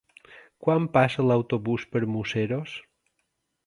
[0.67, 2.79] Quan passa l'autobús per Museros?